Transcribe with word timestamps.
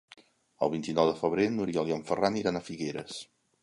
El 0.67 0.71
vint-i-nou 0.75 1.11
de 1.11 1.15
febrer 1.21 1.47
n'Oriol 1.59 1.95
i 1.95 1.99
en 2.01 2.05
Ferran 2.11 2.43
iran 2.45 2.59
a 2.63 2.67
Figueres. 2.73 3.25